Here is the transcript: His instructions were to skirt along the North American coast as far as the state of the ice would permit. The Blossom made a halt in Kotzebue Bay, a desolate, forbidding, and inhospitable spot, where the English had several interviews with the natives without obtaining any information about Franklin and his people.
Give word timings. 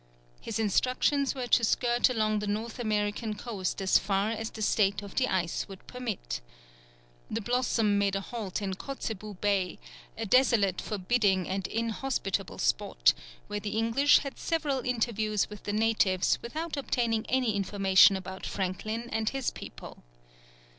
His 0.41 0.57
instructions 0.57 1.35
were 1.35 1.45
to 1.45 1.63
skirt 1.63 2.09
along 2.09 2.39
the 2.39 2.47
North 2.47 2.79
American 2.79 3.35
coast 3.35 3.79
as 3.83 3.99
far 3.99 4.31
as 4.31 4.49
the 4.49 4.63
state 4.63 5.03
of 5.03 5.13
the 5.13 5.27
ice 5.27 5.67
would 5.67 5.85
permit. 5.85 6.41
The 7.29 7.39
Blossom 7.39 7.99
made 7.99 8.15
a 8.15 8.21
halt 8.21 8.63
in 8.63 8.73
Kotzebue 8.73 9.35
Bay, 9.39 9.77
a 10.17 10.25
desolate, 10.25 10.81
forbidding, 10.81 11.47
and 11.47 11.67
inhospitable 11.67 12.57
spot, 12.57 13.13
where 13.45 13.59
the 13.59 13.77
English 13.77 14.17
had 14.17 14.39
several 14.39 14.79
interviews 14.79 15.51
with 15.51 15.65
the 15.65 15.71
natives 15.73 16.39
without 16.41 16.77
obtaining 16.77 17.23
any 17.29 17.55
information 17.55 18.15
about 18.15 18.43
Franklin 18.43 19.07
and 19.11 19.29
his 19.29 19.51
people. 19.51 20.03